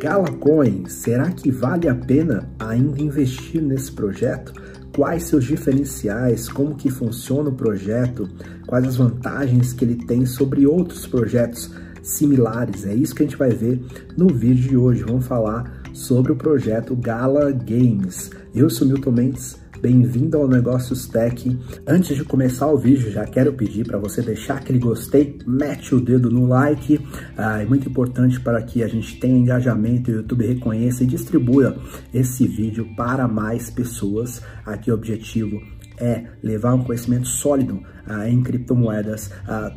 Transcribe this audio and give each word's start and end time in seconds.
Galacoin, 0.00 0.86
será 0.86 1.30
que 1.30 1.50
vale 1.50 1.86
a 1.86 1.94
pena 1.94 2.48
ainda 2.58 3.02
investir 3.02 3.60
nesse 3.60 3.92
projeto? 3.92 4.50
Quais 4.96 5.24
seus 5.24 5.44
diferenciais, 5.44 6.48
como 6.48 6.74
que 6.74 6.90
funciona 6.90 7.50
o 7.50 7.54
projeto, 7.54 8.26
quais 8.66 8.86
as 8.86 8.96
vantagens 8.96 9.74
que 9.74 9.84
ele 9.84 9.96
tem 10.06 10.24
sobre 10.24 10.66
outros 10.66 11.06
projetos 11.06 11.70
similares. 12.02 12.86
É 12.86 12.94
isso 12.94 13.14
que 13.14 13.22
a 13.22 13.26
gente 13.26 13.36
vai 13.36 13.50
ver 13.50 13.78
no 14.16 14.28
vídeo 14.28 14.70
de 14.70 14.76
hoje. 14.78 15.04
Vamos 15.06 15.26
falar 15.26 15.82
sobre 15.92 16.32
o 16.32 16.36
projeto 16.36 16.96
Gala 16.96 17.52
Games. 17.52 18.30
Eu 18.54 18.70
sou 18.70 18.88
Milton 18.88 19.12
Mendes, 19.12 19.58
bem-vindo 19.80 20.36
ao 20.36 20.46
Negócios 20.46 21.06
Tech. 21.06 21.58
Antes 21.86 22.14
de 22.14 22.24
começar 22.24 22.66
o 22.66 22.76
vídeo, 22.76 23.10
já 23.10 23.24
quero 23.24 23.52
pedir 23.54 23.86
para 23.86 23.98
você 23.98 24.20
deixar 24.20 24.56
aquele 24.56 24.78
gostei, 24.78 25.38
mete 25.46 25.94
o 25.94 26.00
dedo 26.00 26.30
no 26.30 26.46
like, 26.46 27.00
ah, 27.36 27.62
é 27.62 27.64
muito 27.64 27.88
importante 27.88 28.38
para 28.40 28.60
que 28.62 28.82
a 28.82 28.88
gente 28.88 29.18
tenha 29.18 29.38
engajamento 29.38 30.10
e 30.10 30.14
o 30.14 30.16
YouTube 30.18 30.46
reconheça 30.46 31.02
e 31.02 31.06
distribua 31.06 31.78
esse 32.12 32.46
vídeo 32.46 32.94
para 32.94 33.26
mais 33.26 33.70
pessoas. 33.70 34.42
Aqui 34.66 34.90
o 34.90 34.94
objetivo 34.94 35.62
é 35.96 36.24
levar 36.42 36.74
um 36.74 36.84
conhecimento 36.84 37.28
sólido 37.28 37.80
ah, 38.06 38.28
em 38.28 38.42
criptomoedas, 38.42 39.30
ah, 39.48 39.72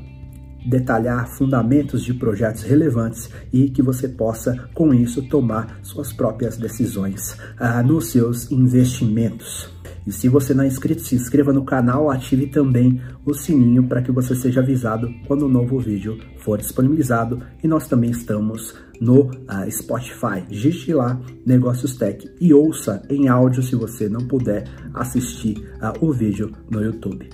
detalhar 0.65 1.27
fundamentos 1.27 2.03
de 2.03 2.13
projetos 2.13 2.63
relevantes 2.63 3.29
e 3.51 3.69
que 3.69 3.81
você 3.81 4.09
possa, 4.09 4.69
com 4.73 4.93
isso, 4.93 5.21
tomar 5.29 5.79
suas 5.81 6.11
próprias 6.11 6.57
decisões 6.57 7.37
ah, 7.57 7.81
nos 7.81 8.11
seus 8.11 8.51
investimentos. 8.51 9.71
E 10.05 10.11
se 10.11 10.27
você 10.27 10.53
não 10.53 10.63
é 10.63 10.67
inscrito, 10.67 11.01
se 11.01 11.15
inscreva 11.15 11.53
no 11.53 11.63
canal, 11.63 12.09
ative 12.09 12.47
também 12.47 13.01
o 13.25 13.33
sininho 13.33 13.87
para 13.87 14.01
que 14.01 14.11
você 14.11 14.35
seja 14.35 14.61
avisado 14.61 15.13
quando 15.27 15.45
um 15.45 15.49
novo 15.49 15.79
vídeo 15.79 16.17
for 16.39 16.57
disponibilizado. 16.57 17.41
E 17.63 17.67
nós 17.67 17.87
também 17.87 18.11
estamos 18.11 18.75
no 18.99 19.21
uh, 19.21 19.71
Spotify. 19.71 20.45
Digite 20.49 20.93
lá 20.93 21.19
Negócios 21.45 21.95
Tech 21.95 22.29
e 22.39 22.53
ouça 22.53 23.01
em 23.09 23.27
áudio 23.27 23.63
se 23.63 23.75
você 23.75 24.09
não 24.09 24.27
puder 24.27 24.65
assistir 24.93 25.57
uh, 25.81 26.05
o 26.05 26.11
vídeo 26.11 26.51
no 26.69 26.81
YouTube. 26.81 27.29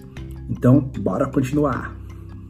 Então, 0.50 0.92
bora 1.00 1.28
continuar. 1.28 1.96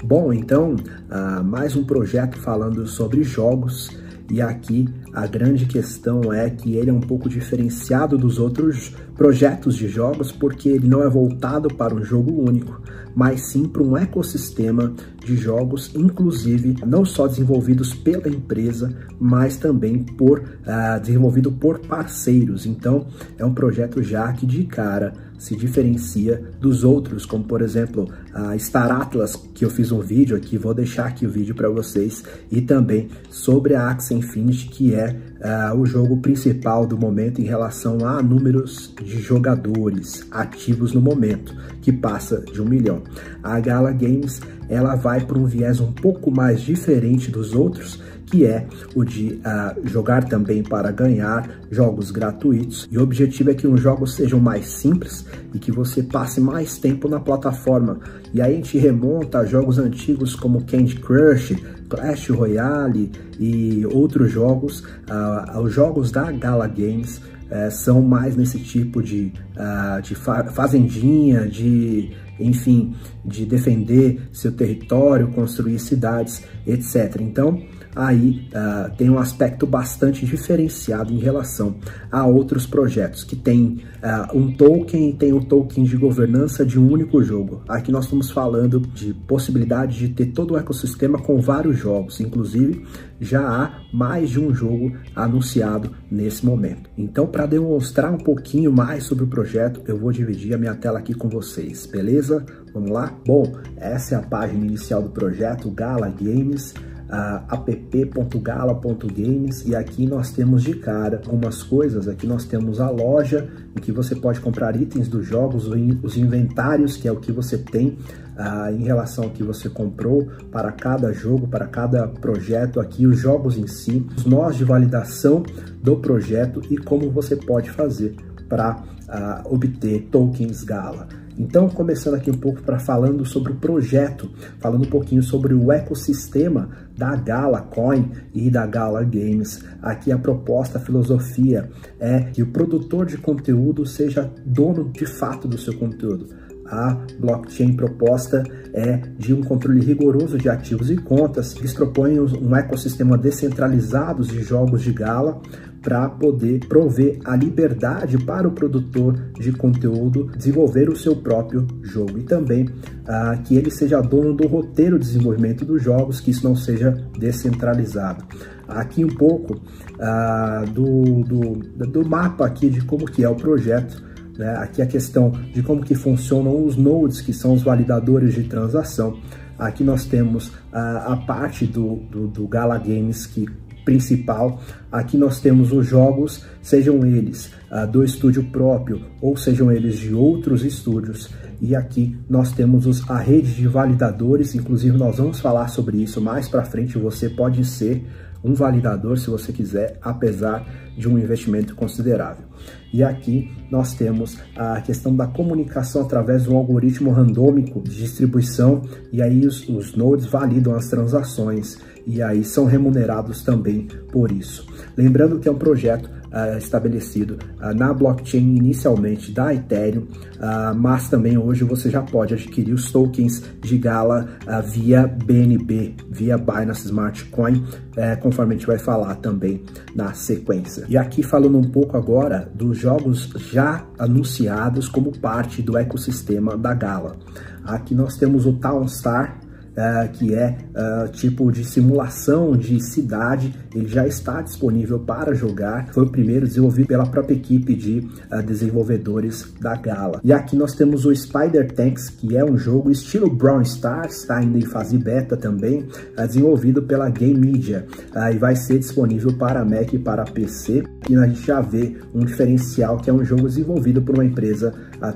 Bom, 0.04 0.31
então, 0.31 0.76
uh, 0.76 1.44
mais 1.44 1.76
um 1.76 1.83
projeto 1.83 2.38
falando 2.38 2.88
sobre 2.88 3.23
jogos 3.23 3.89
e 4.30 4.41
aqui 4.41 4.88
a 5.13 5.25
grande 5.25 5.66
questão 5.66 6.31
é 6.31 6.49
que 6.49 6.75
ele 6.75 6.89
é 6.89 6.94
um 6.94 7.02
pouco 7.02 7.27
diferenciado 7.27 8.17
dos 8.17 8.38
outros 8.38 8.95
projetos 9.16 9.75
de 9.75 9.88
jogos 9.88 10.31
porque 10.31 10.69
ele 10.69 10.88
não 10.88 11.03
é 11.03 11.09
voltado 11.09 11.67
para 11.73 11.94
um 11.94 12.03
jogo 12.03 12.31
único, 12.31 12.81
mas 13.16 13.47
sim 13.47 13.66
para 13.66 13.83
um 13.83 13.97
ecossistema 13.97 14.94
de 15.25 15.36
jogos, 15.36 15.91
inclusive 15.95 16.75
não 16.86 17.03
só 17.03 17.27
desenvolvidos 17.27 17.94
pela 17.94 18.30
empresa, 18.30 18.95
mas 19.19 19.58
também 19.58 20.03
por 20.03 20.39
uh, 20.39 20.99
desenvolvido 21.02 21.52
por 21.52 21.80
parceiros. 21.80 22.66
Então 22.66 23.08
é 23.38 23.43
um 23.43 23.53
projeto 23.53 24.02
já 24.02 24.31
que 24.31 24.45
de 24.45 24.64
cara 24.64 25.14
se 25.38 25.55
diferencia 25.55 26.43
dos 26.59 26.83
outros, 26.83 27.25
como 27.25 27.43
por 27.45 27.61
exemplo 27.61 28.09
a 28.33 28.58
Star 28.58 28.91
Atlas, 28.91 29.35
que 29.53 29.66
eu 29.66 29.69
fiz 29.69 29.91
um 29.91 29.99
vídeo 29.99 30.35
aqui, 30.35 30.58
vou 30.58 30.73
deixar 30.73 31.05
aqui 31.08 31.25
o 31.25 31.30
vídeo 31.30 31.55
para 31.55 31.69
vocês, 31.69 32.23
e 32.52 32.61
também 32.61 33.09
sobre 33.30 33.75
a 33.75 33.89
Axie 33.89 34.16
Infinity, 34.16 34.67
que 34.67 34.94
é 34.94 35.16
uh, 35.39 35.77
o 35.77 35.86
jogo 35.86 36.17
principal 36.17 36.86
do 36.86 36.97
momento 36.97 37.41
em 37.41 37.45
relação 37.45 38.05
a 38.05 38.21
números 38.21 38.94
de 39.03 39.19
jogadores 39.19 40.25
ativos 40.31 40.94
no 40.94 41.02
momento, 41.02 41.55
que 41.81 41.91
passa 41.91 42.41
de 42.41 42.61
um 42.61 42.66
milhão. 42.66 43.02
A 43.44 43.59
Gala 43.59 43.91
Games 43.91 44.41
ela 44.69 44.95
vai 44.95 45.21
para 45.21 45.38
um 45.38 45.45
viés 45.45 45.80
um 45.80 45.91
pouco 45.91 46.30
mais 46.30 46.61
diferente 46.61 47.31
dos 47.31 47.55
outros, 47.55 47.99
que 48.27 48.45
é 48.45 48.67
o 48.93 49.03
de 49.03 49.41
uh, 49.43 49.88
jogar 49.88 50.23
também 50.23 50.61
para 50.61 50.91
ganhar 50.91 51.49
jogos 51.71 52.11
gratuitos. 52.11 52.88
E 52.91 52.97
o 52.97 53.02
objetivo 53.02 53.49
é 53.49 53.55
que 53.55 53.67
os 53.67 53.81
jogos 53.81 54.14
sejam 54.14 54.39
mais 54.39 54.67
simples 54.67 55.25
e 55.54 55.58
que 55.58 55.71
você 55.71 56.04
passe 56.04 56.39
mais 56.39 56.77
tempo 56.77 57.09
na 57.09 57.20
plataforma. 57.20 57.99
E 58.34 58.42
aí 58.42 58.54
a 58.54 58.56
gente 58.56 58.78
remonta 58.78 59.40
a 59.40 59.45
jogos 59.45 59.78
antigos 59.78 60.36
como 60.36 60.64
Candy 60.66 60.95
Crush, 60.95 61.56
Clash 61.90 62.30
Royale 62.30 63.12
e 63.40 63.86
outros 63.88 64.32
jogos. 64.32 64.82
Uh, 64.82 65.60
os 65.62 65.73
jogos 65.73 66.12
da 66.12 66.32
Gala 66.32 66.67
Games 66.67 67.17
uh, 67.17 67.72
são 67.72 68.02
mais 68.02 68.36
nesse 68.36 68.60
tipo 68.60 69.02
de, 69.02 69.34
uh, 69.56 70.02
de 70.02 70.14
fa 70.14 70.45
fazendinha, 70.45 71.48
de 71.48 72.12
enfim, 72.40 72.95
de 73.26 73.45
defender 73.45 74.22
seu 74.32 74.52
território, 74.52 75.28
construir 75.30 75.78
cidades, 75.80 76.42
etc. 76.66 77.17
Então, 77.20 77.61
aí 77.95 78.48
uh, 78.54 78.95
tem 78.95 79.10
um 79.10 79.17
aspecto 79.17 79.66
bastante 79.66 80.26
diferenciado 80.26 81.14
em 81.14 81.17
relação 81.17 81.76
a 82.11 82.26
outros 82.26 82.66
projetos 82.66 83.23
que 83.23 83.36
tem 83.36 83.82
uh, 84.04 84.38
um 84.38 84.52
token 84.52 85.10
e 85.10 85.14
tem 85.14 85.33
um 85.33 85.42
token 85.42 85.83
de 85.83 85.98
governança 85.98 86.66
de 86.66 86.80
um 86.80 86.92
único 86.92 87.22
jogo. 87.23 87.61
Aqui 87.67 87.92
nós 87.92 88.05
estamos 88.05 88.32
falando 88.32 88.80
de 88.80 89.14
possibilidade 89.14 89.98
de 89.98 90.10
ter 90.10 90.28
todo 90.28 90.54
o 90.54 90.58
ecossistema 90.58 91.20
com 91.20 91.39
vários 91.39 91.78
jogos, 91.78 92.20
inclusive 92.20 92.86
já 93.20 93.42
há 93.42 93.82
mais 93.92 94.30
de 94.30 94.39
um 94.39 94.54
jogo 94.54 94.94
anunciado 95.16 95.92
nesse 96.10 96.45
momento. 96.45 96.89
Então, 96.98 97.28
para 97.28 97.45
demonstrar 97.45 98.14
um 98.14 98.17
pouquinho 98.17 98.72
mais 98.72 99.04
sobre 99.04 99.23
o 99.26 99.28
projeto, 99.28 99.82
eu 99.88 99.98
vou 99.98 100.11
dividir 100.11 100.54
a 100.54 100.58
minha 100.58 100.76
tela 100.76 100.99
aqui 100.99 101.14
com 101.14 101.28
vocês, 101.28 101.86
beleza? 101.86 102.45
Vamos 102.73 102.92
lá? 102.92 103.14
Bom, 103.26 103.58
essa 103.76 104.16
é 104.16 104.17
a 104.17 104.22
página 104.22 104.66
inicial 104.66 105.02
do 105.02 105.10
projeto 105.10 105.70
Gala 105.70 106.10
Games 106.10 106.73
app.gala.games 107.09 109.65
e 109.65 109.75
aqui 109.75 110.05
nós 110.05 110.31
temos 110.31 110.61
de 110.64 110.75
cara 110.75 111.20
algumas 111.25 111.64
coisas. 111.64 112.08
Aqui 112.08 112.27
nós 112.27 112.45
temos 112.45 112.80
a 112.80 112.87
loja 112.89 113.49
em 113.75 113.81
que 113.81 113.92
você 113.92 114.15
pode 114.15 114.39
comprar 114.39 114.80
itens 114.80 115.08
dos 115.08 115.25
jogos, 115.25 115.67
os 115.67 116.17
inventários, 116.17 116.95
que 116.95 117.08
é 117.08 117.11
o 117.11 117.15
que 117.15 117.31
você 117.31 117.58
tem 117.58 117.98
uh, 118.37 118.71
em 118.71 118.83
relação 118.83 119.23
ao 119.25 119.31
que 119.31 119.43
você 119.43 119.67
comprou 119.69 120.27
para 120.52 120.71
cada 120.71 121.11
jogo, 121.11 121.48
para 121.48 121.65
cada 121.65 122.08
projeto 122.08 122.80
aqui, 122.80 123.08
os 123.08 123.17
jogos 123.17 123.58
em 123.58 123.65
si, 123.65 124.05
os 124.15 124.25
nós 124.25 124.55
de 124.55 124.64
validação 124.64 125.42
do 125.81 125.98
projeto 125.98 126.61
e 126.69 126.77
como 126.77 127.09
você 127.09 127.36
pode 127.36 127.71
fazer 127.71 128.15
para 128.48 128.75
uh, 128.75 129.53
obter 129.53 130.07
tokens 130.12 130.63
Gala. 130.63 131.19
Então, 131.39 131.69
começando 131.69 132.16
aqui 132.16 132.30
um 132.30 132.38
pouco 132.38 132.62
para 132.62 132.80
falando 132.80 133.25
sobre 133.25 133.54
o 133.54 133.56
projeto, 133.56 134.30
falando 134.60 134.86
um 134.86 134.89
pouquinho 134.89 135.24
sobre 135.24 135.54
o 135.54 135.72
ecossistema 135.72 136.69
da 136.98 137.16
Gala 137.16 137.62
Coin 137.62 138.12
e 138.33 138.50
da 138.50 138.68
Gala 138.68 139.06
Games. 139.06 139.63
Aqui 139.81 140.12
a 140.12 140.18
proposta, 140.18 140.78
a 140.78 140.81
filosofia 140.81 141.69
é 141.98 142.19
que 142.19 142.44
o 142.44 142.48
produtor 142.48 143.06
de 143.06 143.18
conteúdo 143.18 143.86
seja 143.86 144.30
dono 144.45 144.89
de 144.89 145.06
fato 145.06 145.48
do 145.48 145.57
seu 145.57 145.74
conteúdo. 145.78 146.28
A 146.66 146.95
blockchain 147.18 147.74
proposta 147.74 148.44
é 148.74 148.98
de 149.18 149.33
um 149.33 149.42
controle 149.42 149.80
rigoroso 149.80 150.38
de 150.38 150.50
ativos 150.50 150.92
e 150.92 150.98
contas. 150.98 151.56
Eles 151.56 151.74
propõem 151.74 152.19
um 152.19 152.56
ecossistema 152.56 153.18
descentralizado 153.18 154.24
de 154.24 154.44
jogos 154.44 154.83
de 154.83 154.92
gala 154.94 155.42
para 155.81 156.10
poder 156.10 156.60
prover 156.68 157.19
a 157.24 157.36
liberdade 157.36 158.18
para 158.18 158.48
o 158.48 158.51
produtor 158.51 159.13
de 159.40 159.51
conteúdo 159.51 160.30
desenvolver 160.38 160.90
o 160.90 160.95
seu 160.95 161.16
próprio 161.16 161.66
jogo 161.81 162.19
e 162.19 162.24
também 162.24 162.68
ah, 163.07 163.38
que 163.44 163.56
ele 163.56 163.72
seja 163.72 164.01
dono 164.01 164.34
do 164.34 164.48
roteiro 164.48 165.00
de 165.00 165.06
desenvolvimento 165.06 165.63
dos 165.63 165.81
jogos, 165.81 166.19
que 166.19 166.31
isso 166.31 166.48
não 166.48 166.56
seja 166.56 166.92
descentralizado. 167.18 168.24
Aqui 168.68 169.04
um 169.04 169.16
pouco 169.16 169.62
ah, 170.00 170.66
do, 170.74 171.24
do, 171.24 171.88
do 171.88 172.07
mapa 172.07 172.46
aqui 172.46 172.69
de 172.69 172.81
como 172.81 173.06
que 173.06 173.24
é 173.24 173.30
o 173.30 173.36
projeto 173.36 174.10
né? 174.40 174.56
Aqui 174.56 174.81
a 174.81 174.88
questão 174.88 175.31
de 175.54 175.62
como 175.62 175.84
que 175.84 175.94
funcionam 175.94 176.66
os 176.66 176.78
nodes, 176.78 177.19
que 177.19 177.34
são 177.34 177.54
os 177.54 177.62
validadores 177.62 178.34
de 178.34 178.46
transação. 178.46 179.19
Aqui 179.57 179.84
nós 179.84 180.06
temos 180.06 180.54
a, 180.72 181.13
a 181.13 181.18
parte 181.18 181.66
do, 181.68 181.98
do, 182.10 182.28
do 182.30 182.48
Gala 182.48 182.78
Games 182.78 183.25
que 183.25 183.46
principal. 183.89 184.62
Aqui 184.91 185.18
nós 185.18 185.39
temos 185.39 185.71
os 185.71 185.88
jogos, 185.88 186.45
sejam 186.62 187.03
eles 187.03 187.51
uh, 187.71 187.88
do 187.91 188.03
estúdio 188.03 188.44
próprio 188.51 189.01
ou 189.19 189.36
sejam 189.36 189.71
eles 189.71 189.97
de 189.97 190.13
outros 190.13 190.63
estúdios. 190.63 191.31
E 191.59 191.75
aqui 191.75 192.15
nós 192.30 192.51
temos 192.51 192.86
os, 192.86 193.09
a 193.09 193.18
rede 193.18 193.56
de 193.56 193.68
validadores, 193.68 194.53
inclusive 194.53 194.95
nós 194.95 195.18
vamos 195.18 195.39
falar 195.39 195.69
sobre 195.69 195.97
isso 195.97 196.21
mais 196.21 196.47
para 196.47 196.63
frente. 196.63 197.00
Você 197.00 197.30
pode 197.30 197.65
ser 197.65 198.06
um 198.44 198.53
validador 198.53 199.18
se 199.18 199.30
você 199.30 199.51
quiser, 199.51 199.97
apesar 200.01 200.65
de 200.95 201.09
um 201.09 201.18
investimento 201.18 201.75
considerável. 201.75 202.45
E 202.94 203.03
aqui 203.03 203.51
nós 203.71 203.94
temos 203.94 204.38
a 204.56 204.80
questão 204.81 205.15
da 205.15 205.27
comunicação 205.27 206.03
através 206.03 206.44
de 206.44 206.50
um 206.50 206.57
algoritmo 206.57 207.12
randômico 207.12 207.81
de 207.81 207.95
distribuição, 207.95 208.83
e 209.12 209.21
aí 209.21 209.45
os, 209.45 209.68
os 209.68 209.95
nodes 209.95 210.27
validam 210.27 210.75
as 210.75 210.88
transações 210.88 211.77
e 212.10 212.24
aí 212.24 212.44
são 212.44 212.66
remunerados 212.66 213.44
também 213.44 213.88
por 214.12 214.32
isso. 214.32 214.66
Lembrando 214.98 215.38
que 215.40 215.48
é 215.48 215.52
um 215.52 215.58
projeto 215.58 216.10
uh, 216.32 216.58
estabelecido 216.58 217.38
uh, 217.62 217.74
na 217.76 217.94
blockchain 217.94 218.56
inicialmente 218.56 219.32
da 219.32 219.54
Ethereum, 219.54 220.02
uh, 220.04 220.76
mas 220.76 221.08
também 221.08 221.38
hoje 221.38 221.64
você 221.64 221.88
já 221.88 222.02
pode 222.02 222.34
adquirir 222.34 222.74
os 222.74 222.92
tokens 222.92 223.44
de 223.62 223.78
Gala 223.78 224.28
via 224.72 225.06
BNB, 225.06 225.96
via 226.10 226.38
Binance 226.38 226.86
Smart 226.86 227.26
Coin, 227.26 227.64
eh, 227.96 228.16
conforme 228.16 228.54
a 228.54 228.58
gente 228.58 228.68
vai 228.68 228.78
falar 228.78 229.16
também 229.16 229.62
na 229.96 230.14
sequência. 230.14 230.86
E 230.88 230.98
aqui 230.98 231.22
falando 231.22 231.58
um 231.58 231.70
pouco 231.70 231.98
agora 231.98 232.50
dos 232.56 232.78
jogos 232.78 233.30
já 233.52 233.86
anunciados 233.98 234.88
como 234.88 235.18
parte 235.20 235.62
do 235.62 235.78
ecossistema 235.78 236.58
da 236.58 236.74
Gala. 236.74 237.18
Aqui 237.64 237.94
nós 237.94 238.16
temos 238.16 238.46
o 238.46 238.54
Town 238.54 238.88
Star, 238.88 239.38
uh, 239.80 240.10
que 240.12 240.36
é 240.36 240.58
uh, 240.76 241.10
tipo 241.10 241.52
de 241.52 241.64
simulação 241.64 242.56
de 242.56 242.84
cidade, 242.84 243.54
ele 243.74 243.88
já 243.88 244.06
está 244.06 244.42
disponível 244.42 245.00
para 245.00 245.34
jogar. 245.34 245.88
Foi 245.94 246.04
o 246.04 246.10
primeiro 246.10 246.46
desenvolvido 246.46 246.88
pela 246.88 247.06
própria 247.06 247.36
equipe 247.36 247.74
de 247.74 248.00
uh, 248.31 248.44
desenvolvedores 248.44 249.48
da 249.62 249.76
Gala. 249.76 250.20
E 250.24 250.34
aqui 250.34 250.56
nós 250.56 250.74
temos 250.74 251.06
o 251.06 251.16
Spider 251.16 251.72
Tanks, 251.72 252.10
que 252.10 252.36
é 252.36 252.44
um 252.44 252.58
jogo 252.58 252.92
estilo 252.92 253.30
Brown 253.30 253.62
Stars, 253.62 254.18
está 254.22 254.38
ainda 254.38 254.58
em 254.58 254.66
fase 254.66 254.98
beta 254.98 255.38
também, 255.38 255.88
desenvolvido 256.18 256.82
pela 256.84 257.10
Game 257.10 257.40
Media 257.40 257.86
e 258.34 258.38
vai 258.38 258.56
ser 258.56 258.80
disponível 258.80 259.34
para 259.38 259.64
Mac 259.64 259.94
e 259.94 260.00
para 260.00 260.25
PC. 260.25 260.84
E 261.10 261.16
a 261.16 261.28
gente 261.28 261.46
já 261.46 261.62
vê 261.62 261.96
um 262.14 262.25
diferencial 262.25 262.98
que 262.98 263.10
é 263.10 263.14
um 263.14 263.24
jogo 263.24 263.48
desenvolvido 263.48 264.02
por 264.02 264.16
uma 264.16 264.25
empresa 264.25 264.74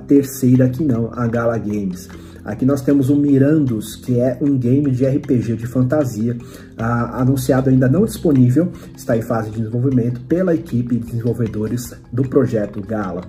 terceira 0.08 0.70
que 0.70 0.84
não 0.84 1.12
a 1.14 1.28
Gala 1.28 1.58
Games. 1.58 2.08
Aqui 2.46 2.66
nós 2.66 2.82
temos 2.82 3.10
o 3.10 3.16
Mirandos, 3.16 3.96
que 3.96 4.20
é 4.20 4.38
um 4.42 4.58
game 4.58 4.92
de 4.92 5.06
RPG 5.06 5.56
de 5.56 5.66
fantasia, 5.66 6.38
ah, 6.78 7.22
anunciado 7.22 7.70
ainda 7.70 7.88
não 7.88 8.06
disponível, 8.06 8.72
está 8.96 9.16
em 9.16 9.22
fase 9.22 9.50
de 9.50 9.60
desenvolvimento 9.60 10.20
pela 10.22 10.54
equipe 10.54 10.98
de 10.98 11.06
desenvolvedores 11.06 11.94
do 12.12 12.24
projeto 12.24 12.82
Gala. 12.82 13.22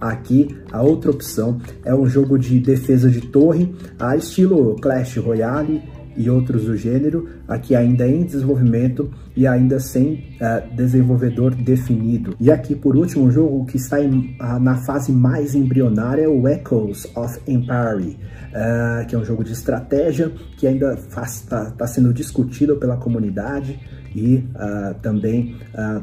Aqui, 0.00 0.56
a 0.72 0.82
outra 0.82 1.10
opção 1.10 1.60
é 1.84 1.94
um 1.94 2.06
jogo 2.08 2.38
de 2.38 2.58
defesa 2.58 3.08
de 3.08 3.20
torre, 3.20 3.72
a 3.98 4.16
estilo 4.16 4.74
Clash 4.80 5.18
Royale, 5.18 5.82
e 6.16 6.28
outros 6.30 6.64
do 6.64 6.76
gênero, 6.76 7.28
aqui 7.46 7.74
ainda 7.74 8.06
em 8.06 8.24
desenvolvimento 8.24 9.10
e 9.36 9.46
ainda 9.46 9.80
sem 9.80 10.36
uh, 10.40 10.74
desenvolvedor 10.74 11.54
definido. 11.54 12.34
E 12.38 12.50
aqui, 12.50 12.74
por 12.74 12.96
último, 12.96 13.24
um 13.24 13.30
jogo 13.30 13.64
que 13.66 13.76
está 13.76 14.00
em, 14.00 14.36
uh, 14.40 14.58
na 14.60 14.76
fase 14.76 15.12
mais 15.12 15.54
embrionária, 15.54 16.30
o 16.30 16.46
Echoes 16.48 17.06
of 17.16 17.40
Empire, 17.46 18.18
uh, 18.52 19.06
que 19.06 19.14
é 19.14 19.18
um 19.18 19.24
jogo 19.24 19.42
de 19.42 19.52
estratégia 19.52 20.30
que 20.56 20.66
ainda 20.66 20.94
está 20.94 21.70
tá 21.70 21.86
sendo 21.86 22.12
discutido 22.12 22.76
pela 22.76 22.96
comunidade 22.96 23.78
e 24.14 24.44
também 25.00 25.56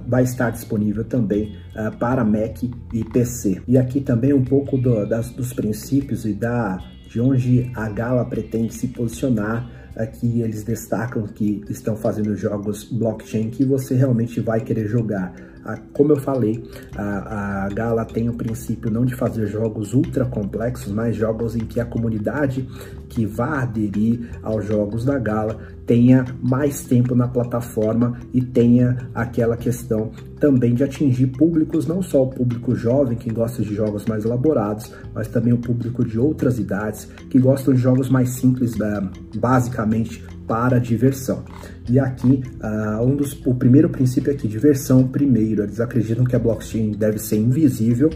vai 0.07 0.23
estar 0.23 0.50
disponível 0.50 1.03
também 1.03 1.56
para 2.00 2.23
Mac 2.23 2.63
e 2.63 3.03
PC. 3.03 3.61
E 3.67 3.77
aqui 3.77 4.01
também 4.01 4.33
um 4.33 4.44
pouco 4.44 4.79
do, 4.79 5.06
das, 5.06 5.29
dos 5.29 5.53
princípios 5.53 6.25
e 6.25 6.33
da 6.33 6.79
de 7.09 7.19
onde 7.19 7.71
a 7.75 7.89
Gala 7.89 8.23
pretende 8.23 8.73
se 8.73 8.88
posicionar 8.88 9.67
Aqui 9.99 10.39
eles 10.39 10.63
destacam 10.63 11.27
que 11.27 11.61
estão 11.69 11.93
fazendo 11.93 12.33
jogos 12.33 12.85
blockchain 12.85 13.49
que 13.49 13.65
você 13.65 13.95
realmente 13.95 14.39
vai 14.39 14.61
querer 14.61 14.87
jogar. 14.87 15.35
Como 15.94 16.13
eu 16.13 16.17
falei, 16.17 16.63
a, 16.95 17.65
a 17.65 17.69
Gala 17.69 18.06
tem 18.06 18.29
o 18.29 18.33
princípio 18.33 18.89
não 18.89 19.06
de 19.06 19.15
fazer 19.15 19.47
jogos 19.47 19.94
ultra 19.94 20.25
complexos, 20.25 20.91
mas 20.91 21.15
jogos 21.15 21.56
em 21.56 21.59
que 21.59 21.79
a 21.79 21.85
comunidade 21.85 22.67
que 23.09 23.25
vá 23.25 23.61
aderir 23.61 24.29
aos 24.41 24.65
jogos 24.65 25.06
da 25.06 25.17
Gala 25.17 25.59
tenha 25.85 26.23
mais 26.41 26.83
tempo 26.83 27.15
na 27.15 27.27
plataforma 27.27 28.19
e 28.31 28.41
tenha 28.41 29.09
aquela 29.13 29.57
questão 29.57 30.11
também 30.39 30.75
de 30.75 30.83
atingir 30.83 31.27
públicos, 31.27 31.88
não 31.88 32.01
só 32.01 32.23
o 32.23 32.27
público 32.29 32.75
jovem 32.75 33.17
que 33.17 33.31
gosta 33.31 33.63
de 33.63 33.73
jogos 33.73 34.06
mais 34.06 34.23
elaborados, 34.23 34.91
mas 35.13 35.27
também 35.27 35.51
o 35.51 35.57
público 35.57 36.06
de 36.06 36.19
outras 36.19 36.59
idades 36.59 37.06
que 37.29 37.39
gostam 37.39 37.73
de 37.73 37.79
jogos 37.79 38.07
mais 38.07 38.29
simples, 38.29 38.73
basicamente 39.35 40.23
para 40.47 40.79
diversão. 40.79 41.44
E 41.89 41.97
aqui, 41.97 42.44
uh, 42.62 43.03
um 43.03 43.15
dos, 43.15 43.33
o 43.45 43.56
primeiro 43.56 43.89
princípio 43.89 44.31
aqui, 44.31 44.47
diversão 44.47 45.07
primeiro. 45.07 45.63
Eles 45.63 45.80
acreditam 45.80 46.24
que 46.24 46.36
a 46.36 46.39
blockchain 46.39 46.91
deve 46.91 47.18
ser 47.18 47.38
invisível 47.38 48.09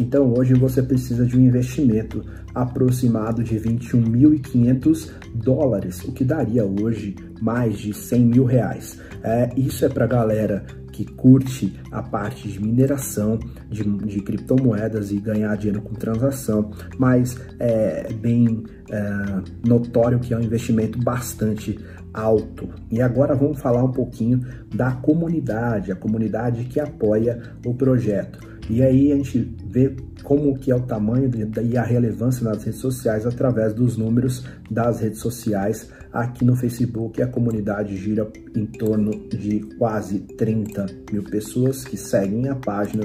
então 0.02 0.34
hoje 0.34 0.54
você 0.54 0.82
precisa 0.82 1.26
de 1.26 1.38
um 1.38 1.42
investimento 1.42 2.26
aproximado 2.54 3.44
de 3.44 3.56
21.500 3.56 5.10
dólares, 5.36 6.04
o 6.04 6.12
que 6.12 6.24
daria 6.24 6.66
hoje 6.66 7.16
mais 7.42 7.78
de 7.78 7.94
100 7.94 8.26
mil 8.26 8.46
reais. 8.46 9.00
É, 9.24 9.50
isso 9.56 9.86
é 9.86 9.90
para 9.90 10.06
galera 10.06 10.66
que 10.92 11.06
curte 11.06 11.74
a 11.92 12.04
parte 12.04 12.50
de 12.50 12.62
mineração 12.62 13.40
de, 13.70 13.84
de, 13.84 14.22
criptomoedas 14.22 15.12
e 15.12 15.18
ganhar 15.18 15.56
dinheiro 15.56 15.82
com 15.82 15.94
transação, 15.94 16.72
mas 16.98 17.38
é 17.60 18.12
bem 18.14 18.64
é, 18.90 19.42
notório 19.66 20.20
que 20.20 20.34
é 20.34 20.38
um 20.38 20.42
investimento 20.42 21.00
bastante 21.00 21.80
alto. 22.14 22.70
E 22.92 23.02
agora 23.02 23.34
vamos 23.34 23.60
falar 23.60 23.84
um 23.84 23.92
pouquinho 23.92 24.42
da 24.74 24.92
comunidade, 24.92 25.92
a 25.92 25.96
comunidade 25.96 26.66
que 26.66 26.80
apoia 26.80 27.42
o 27.66 27.74
projeto. 27.74 28.51
E 28.72 28.82
aí 28.82 29.12
a 29.12 29.18
gente 29.18 29.54
vê 29.66 29.94
como 30.24 30.58
que 30.58 30.72
é 30.72 30.76
o 30.76 30.80
tamanho 30.80 31.30
e 31.62 31.78
a 31.78 31.84
relevância 31.84 32.42
nas 32.46 32.64
redes 32.64 32.80
sociais 32.80 33.26
através 33.26 33.74
dos 33.74 33.98
números 33.98 34.46
das 34.70 35.02
redes 35.02 35.20
sociais. 35.20 35.90
Aqui 36.14 36.46
no 36.46 36.56
Facebook 36.56 37.22
a 37.22 37.28
comunidade 37.28 37.98
gira 37.98 38.26
em 38.56 38.66
torno 38.66 39.12
de 39.28 39.60
quase 39.78 40.20
30 40.20 40.86
mil 41.12 41.22
pessoas 41.24 41.84
que 41.84 41.98
seguem 41.98 42.48
a 42.48 42.56
página. 42.56 43.04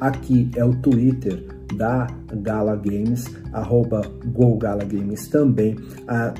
Aqui 0.00 0.50
é 0.56 0.64
o 0.64 0.74
Twitter 0.74 1.44
da 1.76 2.08
Gala 2.42 2.74
Games, 2.74 3.24
arroba 3.52 4.02
GoGalaGames 4.32 5.28
também, 5.28 5.76
a, 6.08 6.34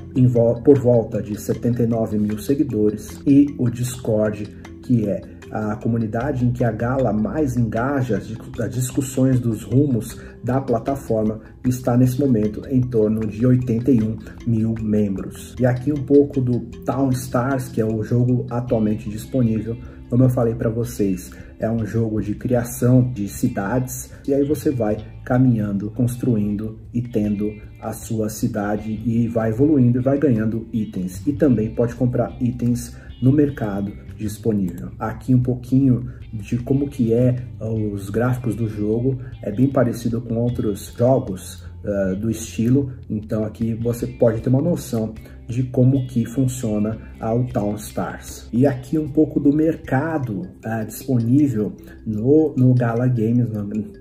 por 0.64 0.78
volta 0.80 1.22
de 1.22 1.40
79 1.40 2.18
mil 2.18 2.38
seguidores, 2.40 3.20
e 3.24 3.54
o 3.56 3.70
Discord, 3.70 4.46
que 4.82 5.08
é 5.08 5.35
a 5.50 5.76
comunidade 5.76 6.44
em 6.44 6.52
que 6.52 6.64
a 6.64 6.70
Gala 6.70 7.12
mais 7.12 7.56
engaja 7.56 8.16
as 8.16 8.74
discussões 8.74 9.38
dos 9.40 9.62
rumos 9.62 10.20
da 10.42 10.60
plataforma 10.60 11.40
está 11.64 11.96
nesse 11.96 12.20
momento 12.20 12.62
em 12.68 12.80
torno 12.80 13.26
de 13.26 13.46
81 13.46 14.18
mil 14.46 14.74
membros. 14.80 15.54
E 15.58 15.66
aqui 15.66 15.92
um 15.92 16.04
pouco 16.04 16.40
do 16.40 16.60
Town 16.84 17.10
Stars, 17.10 17.68
que 17.68 17.80
é 17.80 17.84
o 17.84 18.02
jogo 18.02 18.46
atualmente 18.50 19.08
disponível 19.08 19.76
Como 20.08 20.22
eu 20.22 20.30
falei 20.30 20.54
para 20.54 20.70
vocês, 20.70 21.32
é 21.58 21.68
um 21.68 21.84
jogo 21.84 22.22
de 22.22 22.34
criação 22.34 23.12
de 23.12 23.28
cidades 23.28 24.12
e 24.26 24.32
aí 24.32 24.44
você 24.44 24.70
vai 24.70 24.96
caminhando, 25.24 25.90
construindo 25.90 26.78
e 26.94 27.02
tendo 27.02 27.52
a 27.80 27.92
sua 27.92 28.28
cidade 28.28 29.02
e 29.04 29.26
vai 29.26 29.50
evoluindo 29.50 29.98
e 29.98 30.02
vai 30.02 30.16
ganhando 30.16 30.68
itens. 30.72 31.26
E 31.26 31.32
também 31.32 31.74
pode 31.74 31.96
comprar 31.96 32.36
itens 32.40 32.96
no 33.20 33.32
mercado 33.32 33.92
disponível. 34.16 34.90
Aqui 34.98 35.34
um 35.34 35.42
pouquinho 35.42 36.10
de 36.32 36.58
como 36.58 36.88
que 36.88 37.12
é 37.12 37.36
os 37.60 38.10
gráficos 38.10 38.54
do 38.54 38.68
jogo, 38.68 39.18
é 39.42 39.50
bem 39.50 39.68
parecido 39.68 40.20
com 40.20 40.36
outros 40.36 40.94
jogos 40.96 41.64
uh, 41.84 42.16
do 42.16 42.30
estilo, 42.30 42.92
então 43.08 43.44
aqui 43.44 43.74
você 43.74 44.06
pode 44.06 44.40
ter 44.40 44.48
uma 44.48 44.62
noção 44.62 45.14
de 45.46 45.62
como 45.62 46.06
que 46.08 46.24
funciona 46.24 46.98
o 47.20 47.44
Town 47.52 47.76
Stars. 47.76 48.48
E 48.52 48.66
aqui 48.66 48.98
um 48.98 49.08
pouco 49.08 49.38
do 49.38 49.52
mercado 49.52 50.42
uh, 50.42 50.84
disponível 50.86 51.72
no, 52.04 52.54
no 52.56 52.74
Gala 52.74 53.06
Games 53.06 53.48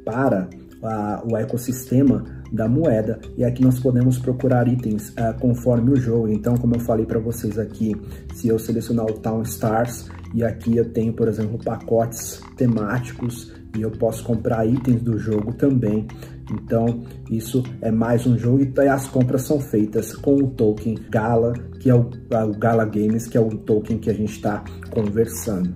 para 0.04 0.50
uh, 0.82 1.32
o 1.32 1.38
ecossistema 1.38 2.24
da 2.52 2.68
moeda 2.68 3.20
e 3.38 3.44
aqui 3.44 3.64
nós 3.64 3.80
podemos 3.80 4.18
procurar 4.18 4.68
itens 4.68 5.10
uh, 5.10 5.38
conforme 5.40 5.92
o 5.92 5.96
jogo. 5.96 6.28
Então, 6.28 6.56
como 6.58 6.76
eu 6.76 6.80
falei 6.80 7.06
para 7.06 7.20
vocês 7.20 7.58
aqui, 7.58 7.96
se 8.34 8.48
eu 8.48 8.60
selecionar 8.60 9.06
o 9.06 9.14
Town 9.14 9.42
Stars 9.44 10.10
e 10.34 10.44
aqui 10.44 10.78
eu 10.78 10.90
tenho, 10.90 11.14
por 11.14 11.28
exemplo, 11.28 11.58
pacotes 11.64 12.42
temáticos 12.58 13.54
e 13.78 13.82
eu 13.82 13.92
posso 13.92 14.24
comprar 14.24 14.66
itens 14.66 15.02
do 15.02 15.18
jogo 15.18 15.54
também. 15.54 16.08
Então, 16.52 17.04
isso 17.30 17.64
é 17.82 17.92
mais 17.92 18.26
um 18.28 18.38
jogo 18.38 18.62
e 18.64 18.88
as 18.88 19.08
compras 19.08 19.42
são 19.44 19.60
feitas 19.60 20.16
com 20.16 20.36
o 20.36 20.48
token 20.48 20.96
Gala, 21.10 21.54
que 21.80 21.90
é 21.90 21.96
o, 21.96 22.02
o 22.02 22.58
Gala 22.58 22.86
Games, 22.86 23.28
que 23.28 23.38
é 23.38 23.42
o 23.42 23.50
token 23.50 23.98
que 23.98 24.10
a 24.10 24.14
gente 24.14 24.34
está 24.34 24.64
conversando. 24.92 25.74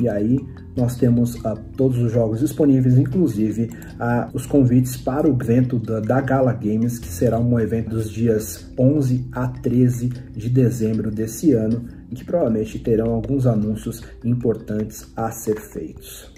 E 0.00 0.08
aí, 0.08 0.38
nós 0.76 0.96
temos 0.96 1.34
uh, 1.36 1.58
todos 1.76 1.98
os 1.98 2.12
jogos 2.12 2.40
disponíveis, 2.40 2.96
inclusive 2.96 3.64
uh, 3.64 4.30
os 4.32 4.46
convites 4.46 4.96
para 4.96 5.28
o 5.28 5.38
evento 5.40 5.78
da, 5.78 6.00
da, 6.00 6.20
Gala 6.20 6.52
Games, 6.52 6.98
que 6.98 7.08
será 7.08 7.38
um 7.38 7.58
evento 7.58 7.90
dos 7.90 8.10
dias 8.10 8.72
11 8.78 9.28
a 9.32 9.48
13 9.48 10.08
de 10.34 10.48
dezembro 10.48 11.10
desse 11.10 11.52
ano, 11.52 11.84
em 12.10 12.14
que 12.14 12.24
provavelmente 12.24 12.78
terão 12.78 13.10
alguns 13.12 13.46
anúncios 13.46 14.02
importantes 14.24 15.06
a 15.16 15.30
ser 15.30 15.60
feitos. 15.60 16.32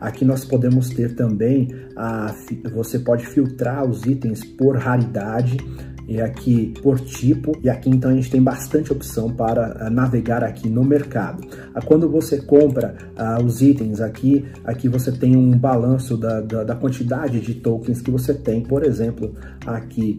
Aqui 0.00 0.24
nós 0.24 0.44
podemos 0.44 0.88
ter 0.88 1.14
também, 1.14 1.68
a, 1.96 2.34
você 2.74 2.98
pode 2.98 3.24
filtrar 3.24 3.88
os 3.88 4.04
itens 4.04 4.44
por 4.44 4.76
raridade, 4.76 5.58
e 6.06 6.20
aqui 6.20 6.74
por 6.82 6.98
tipo, 7.00 7.56
e 7.62 7.70
aqui 7.70 7.88
então 7.88 8.10
a 8.10 8.14
gente 8.14 8.30
tem 8.30 8.42
bastante 8.42 8.92
opção 8.92 9.30
para 9.30 9.86
uh, 9.86 9.90
navegar 9.90 10.42
aqui 10.42 10.68
no 10.68 10.84
mercado. 10.84 11.42
Uh, 11.44 11.84
quando 11.84 12.08
você 12.08 12.40
compra 12.40 12.94
uh, 13.16 13.44
os 13.44 13.62
itens 13.62 14.00
aqui, 14.00 14.44
aqui 14.64 14.88
você 14.88 15.12
tem 15.12 15.36
um 15.36 15.56
balanço 15.56 16.16
da, 16.16 16.40
da, 16.40 16.64
da, 16.64 16.74
quantidade 16.74 17.40
de 17.40 17.54
tokens 17.54 18.00
que 18.00 18.10
você 18.10 18.34
tem, 18.34 18.62
por 18.62 18.84
exemplo, 18.84 19.34
aqui 19.66 20.18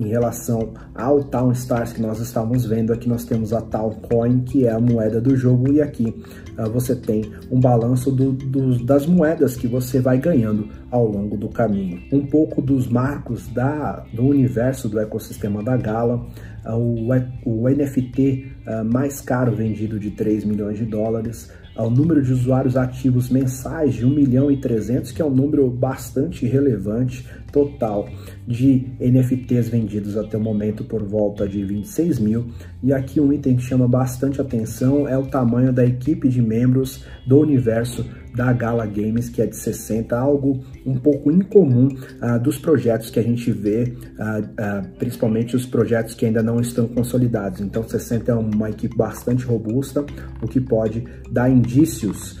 em 0.00 0.08
relação 0.08 0.74
ao 0.94 1.22
Town 1.22 1.52
Stars 1.52 1.92
que 1.92 2.02
nós 2.02 2.18
estamos 2.18 2.66
vendo, 2.66 2.92
aqui 2.92 3.08
nós 3.08 3.24
temos 3.24 3.52
a 3.52 3.60
Town 3.60 3.90
Coin, 4.08 4.40
que 4.40 4.66
é 4.66 4.72
a 4.72 4.80
moeda 4.80 5.20
do 5.20 5.36
jogo, 5.36 5.72
e 5.72 5.80
aqui 5.80 6.12
você 6.72 6.96
tem 6.96 7.30
um 7.50 7.60
balanço 7.60 8.10
do, 8.10 8.32
do, 8.32 8.84
das 8.84 9.06
moedas 9.06 9.56
que 9.56 9.68
você 9.68 10.00
vai 10.00 10.18
ganhando 10.18 10.68
ao 10.90 11.06
longo 11.06 11.36
do 11.36 11.48
caminho. 11.48 12.00
Um 12.12 12.26
pouco 12.26 12.62
dos 12.62 12.86
marcos 12.86 13.48
da, 13.48 14.04
do 14.12 14.24
universo 14.26 14.88
do 14.88 14.98
ecossistema 14.98 15.62
da 15.62 15.76
Gala, 15.76 16.26
o, 16.64 17.08
o 17.44 17.68
NFT 17.68 18.46
uh, 18.66 18.84
mais 18.84 19.20
caro 19.20 19.54
vendido 19.54 19.98
de 19.98 20.10
3 20.10 20.44
milhões 20.44 20.78
de 20.78 20.84
dólares, 20.84 21.50
ao 21.76 21.90
número 21.90 22.22
de 22.22 22.32
usuários 22.32 22.76
ativos 22.76 23.28
mensais 23.28 23.94
de 23.94 24.06
1 24.06 24.10
milhão 24.10 24.50
e 24.50 24.56
300, 24.56 25.12
que 25.12 25.20
é 25.20 25.24
um 25.24 25.30
número 25.30 25.68
bastante 25.68 26.46
relevante, 26.46 27.26
total 27.52 28.08
de 28.46 28.86
NFTs 28.98 29.68
vendidos 29.68 30.16
até 30.16 30.36
o 30.36 30.40
momento 30.40 30.84
por 30.84 31.02
volta 31.02 31.46
de 31.46 31.62
26 31.64 32.18
mil. 32.18 32.46
E 32.82 32.92
aqui 32.92 33.20
um 33.20 33.32
item 33.32 33.56
que 33.56 33.62
chama 33.62 33.86
bastante 33.86 34.40
atenção 34.40 35.06
é 35.06 35.16
o 35.18 35.26
tamanho 35.26 35.72
da 35.72 35.84
equipe 35.84 36.28
de 36.28 36.40
membros 36.40 37.04
do 37.26 37.38
universo 37.38 38.04
da 38.36 38.52
Gala 38.52 38.84
Games, 38.84 39.30
que 39.30 39.40
é 39.40 39.46
de 39.46 39.56
60, 39.56 40.16
algo 40.16 40.62
um 40.84 40.94
pouco 40.94 41.32
incomum 41.32 41.88
uh, 41.88 42.38
dos 42.38 42.58
projetos 42.58 43.08
que 43.08 43.18
a 43.18 43.22
gente 43.22 43.50
vê, 43.50 43.84
uh, 44.18 44.40
uh, 44.40 44.88
principalmente 44.98 45.56
os 45.56 45.64
projetos 45.64 46.12
que 46.12 46.26
ainda 46.26 46.42
não 46.42 46.60
estão 46.60 46.86
consolidados. 46.86 47.62
Então, 47.62 47.82
60 47.82 48.30
é 48.30 48.34
uma 48.34 48.68
equipe 48.68 48.94
bastante 48.94 49.46
robusta, 49.46 50.04
o 50.42 50.46
que 50.46 50.60
pode 50.60 51.02
dar 51.32 51.48
indícios 51.48 52.38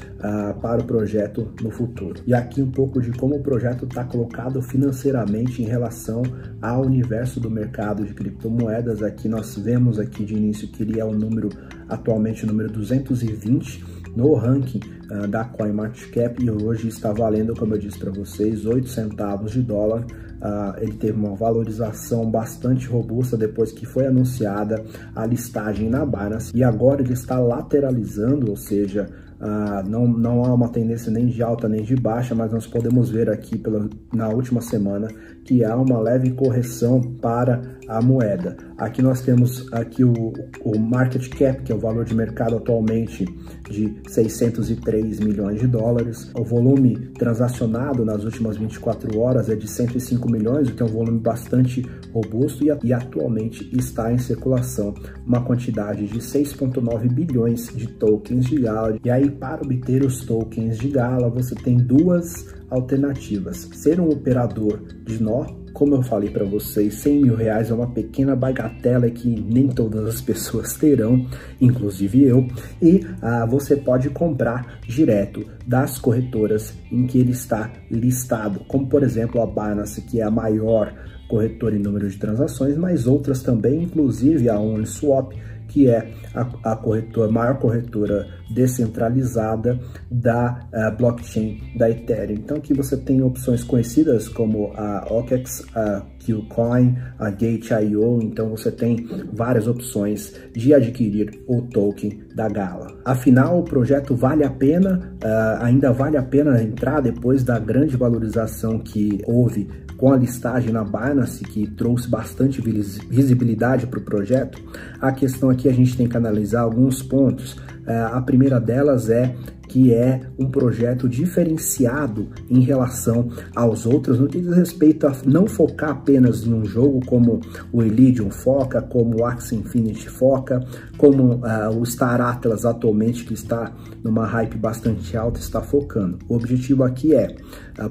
para 0.60 0.82
o 0.82 0.84
projeto 0.84 1.52
no 1.62 1.70
futuro. 1.70 2.22
E 2.26 2.34
aqui 2.34 2.60
um 2.60 2.70
pouco 2.70 3.00
de 3.00 3.12
como 3.12 3.36
o 3.36 3.42
projeto 3.42 3.84
está 3.84 4.02
colocado 4.02 4.60
financeiramente 4.62 5.62
em 5.62 5.66
relação 5.66 6.22
ao 6.60 6.82
universo 6.82 7.38
do 7.38 7.50
mercado 7.50 8.04
de 8.04 8.12
criptomoedas. 8.12 9.02
Aqui 9.02 9.28
nós 9.28 9.56
vemos 9.56 10.00
aqui 10.00 10.24
de 10.24 10.34
início 10.34 10.66
que 10.68 10.82
ele 10.82 10.98
é 10.98 11.04
o 11.04 11.12
número, 11.12 11.50
atualmente 11.88 12.44
o 12.44 12.46
número 12.46 12.72
220 12.72 14.05
no 14.16 14.34
ranking 14.34 14.80
uh, 15.10 15.28
da 15.28 15.44
CoinMarketCap 15.44 16.42
e 16.42 16.50
hoje 16.50 16.88
está 16.88 17.12
valendo, 17.12 17.54
como 17.54 17.74
eu 17.74 17.78
disse 17.78 17.98
para 17.98 18.10
vocês, 18.10 18.64
8 18.64 18.88
centavos 18.88 19.52
de 19.52 19.62
dólar. 19.62 20.04
Uh, 20.36 20.82
ele 20.82 20.92
teve 20.94 21.18
uma 21.18 21.34
valorização 21.34 22.30
bastante 22.30 22.86
robusta 22.86 23.36
depois 23.36 23.72
que 23.72 23.86
foi 23.86 24.06
anunciada 24.06 24.84
a 25.14 25.24
listagem 25.24 25.88
na 25.88 26.04
Binance 26.04 26.52
e 26.54 26.64
agora 26.64 27.02
ele 27.02 27.12
está 27.12 27.38
lateralizando, 27.38 28.50
ou 28.50 28.56
seja, 28.56 29.08
ah, 29.40 29.82
não, 29.86 30.06
não 30.06 30.44
há 30.44 30.54
uma 30.54 30.68
tendência 30.68 31.10
nem 31.10 31.26
de 31.26 31.42
alta 31.42 31.68
nem 31.68 31.82
de 31.82 31.94
baixa, 31.96 32.34
mas 32.34 32.52
nós 32.52 32.66
podemos 32.66 33.10
ver 33.10 33.28
aqui 33.28 33.58
pela, 33.58 33.88
na 34.12 34.28
última 34.28 34.60
semana 34.60 35.08
que 35.44 35.64
há 35.64 35.76
uma 35.76 36.00
leve 36.00 36.30
correção 36.32 37.00
para 37.00 37.62
a 37.88 38.02
moeda. 38.02 38.56
Aqui 38.76 39.00
nós 39.00 39.20
temos 39.20 39.72
aqui 39.72 40.04
o, 40.04 40.32
o 40.64 40.78
market 40.78 41.28
cap, 41.28 41.62
que 41.62 41.70
é 41.70 41.74
o 41.74 41.78
valor 41.78 42.04
de 42.04 42.14
mercado 42.14 42.56
atualmente 42.56 43.24
de 43.70 43.94
603 44.08 45.20
milhões 45.20 45.60
de 45.60 45.66
dólares. 45.66 46.30
O 46.34 46.42
volume 46.42 46.96
transacionado 47.18 48.04
nas 48.04 48.24
últimas 48.24 48.56
24 48.56 49.18
horas 49.18 49.48
é 49.48 49.54
de 49.54 49.68
105 49.68 50.30
milhões, 50.30 50.68
o 50.68 50.74
que 50.74 50.82
é 50.82 50.86
um 50.86 50.88
volume 50.88 51.20
bastante 51.20 51.86
robusto 52.12 52.64
e, 52.64 52.72
e 52.82 52.92
atualmente 52.92 53.68
está 53.76 54.12
em 54.12 54.18
circulação 54.18 54.94
uma 55.24 55.42
quantidade 55.42 56.06
de 56.06 56.18
6,9 56.18 57.08
bilhões 57.08 57.68
de 57.74 57.86
tokens 57.86 58.46
de 58.46 58.60
Gala. 58.60 58.96
E 59.04 59.10
aí, 59.10 59.25
para 59.30 59.62
obter 59.62 60.04
os 60.04 60.24
tokens 60.24 60.78
de 60.78 60.88
Gala, 60.88 61.28
você 61.28 61.54
tem 61.54 61.76
duas 61.76 62.46
alternativas. 62.70 63.68
Ser 63.72 64.00
um 64.00 64.08
operador 64.08 64.80
de 65.04 65.22
nó, 65.22 65.46
como 65.72 65.94
eu 65.94 66.02
falei 66.02 66.30
para 66.30 66.44
vocês, 66.44 66.94
100 66.94 67.20
mil 67.20 67.36
reais 67.36 67.70
é 67.70 67.74
uma 67.74 67.88
pequena 67.88 68.34
bagatela 68.34 69.10
que 69.10 69.28
nem 69.28 69.68
todas 69.68 70.06
as 70.06 70.20
pessoas 70.20 70.74
terão, 70.74 71.26
inclusive 71.60 72.24
eu, 72.24 72.48
e 72.80 73.06
ah, 73.20 73.44
você 73.44 73.76
pode 73.76 74.08
comprar 74.10 74.80
direto 74.86 75.46
das 75.66 75.98
corretoras 75.98 76.72
em 76.90 77.06
que 77.06 77.18
ele 77.18 77.32
está 77.32 77.70
listado, 77.90 78.60
como 78.60 78.86
por 78.86 79.02
exemplo 79.02 79.42
a 79.42 79.46
Binance, 79.46 80.00
que 80.00 80.20
é 80.20 80.24
a 80.24 80.30
maior 80.30 80.94
corretora 81.28 81.76
em 81.76 81.80
número 81.80 82.08
de 82.08 82.16
transações, 82.16 82.76
mas 82.76 83.06
outras 83.06 83.42
também, 83.42 83.82
inclusive 83.82 84.48
a 84.48 84.58
Uniswap, 84.58 85.34
que 85.68 85.88
é 85.88 86.10
a, 86.34 86.72
a 86.72 86.76
corretora, 86.76 87.30
maior 87.30 87.58
corretora 87.58 88.26
descentralizada 88.50 89.78
da 90.10 90.68
uh, 90.72 90.96
blockchain 90.96 91.60
da 91.76 91.90
Ethereum. 91.90 92.36
Então 92.36 92.56
aqui 92.56 92.72
você 92.72 92.96
tem 92.96 93.22
opções 93.22 93.64
conhecidas 93.64 94.28
como 94.28 94.72
a 94.76 95.06
OKEx, 95.10 95.64
a 95.74 96.02
Qcoin, 96.18 96.96
a 97.18 97.30
Gate.io, 97.30 98.20
então 98.22 98.50
você 98.50 98.70
tem 98.70 99.08
várias 99.32 99.68
opções 99.68 100.34
de 100.52 100.74
adquirir 100.74 101.42
o 101.46 101.62
token 101.62 102.20
da 102.34 102.48
Gala. 102.48 102.98
Afinal, 103.04 103.60
o 103.60 103.64
projeto 103.64 104.14
vale 104.14 104.44
a 104.44 104.50
pena, 104.50 105.16
uh, 105.22 105.64
ainda 105.64 105.92
vale 105.92 106.16
a 106.16 106.22
pena 106.22 106.62
entrar 106.62 107.00
depois 107.00 107.44
da 107.44 107.58
grande 107.58 107.96
valorização 107.96 108.78
que 108.78 109.20
houve 109.26 109.68
com 109.96 110.12
a 110.12 110.16
listagem 110.16 110.72
na 110.72 110.84
Binance, 110.84 111.42
que 111.44 111.66
trouxe 111.70 112.08
bastante 112.08 112.60
visibilidade 112.60 113.86
para 113.86 113.98
o 113.98 114.02
projeto, 114.02 114.62
a 115.00 115.10
questão 115.12 115.50
aqui 115.50 115.68
a 115.68 115.72
gente 115.72 115.96
tem 115.96 116.08
que 116.08 116.16
analisar 116.16 116.60
alguns 116.60 117.02
pontos. 117.02 117.56
É, 117.86 117.98
a 117.98 118.20
primeira 118.20 118.60
delas 118.60 119.08
é 119.08 119.34
que 119.68 119.92
é 119.92 120.22
um 120.38 120.48
projeto 120.48 121.08
diferenciado 121.08 122.28
em 122.48 122.60
relação 122.60 123.28
aos 123.54 123.84
outros 123.84 124.18
no 124.18 124.28
que 124.28 124.40
diz 124.40 124.56
respeito 124.56 125.06
a 125.06 125.12
não 125.24 125.46
focar 125.46 125.90
apenas 125.90 126.46
em 126.46 126.54
um 126.54 126.64
jogo 126.64 127.04
como 127.04 127.40
o 127.72 127.82
Elysium 127.82 128.30
foca, 128.30 128.80
como 128.80 129.20
o 129.20 129.24
Axie 129.24 129.56
Infinity 129.56 130.08
foca, 130.08 130.64
como 130.96 131.34
uh, 131.34 131.78
o 131.78 131.84
Star 131.84 132.20
Atlas 132.20 132.64
atualmente 132.64 133.24
que 133.24 133.34
está 133.34 133.72
numa 134.02 134.24
hype 134.26 134.56
bastante 134.56 135.16
alta 135.16 135.40
está 135.40 135.60
focando. 135.60 136.18
O 136.28 136.36
objetivo 136.36 136.84
aqui 136.84 137.14
é 137.14 137.34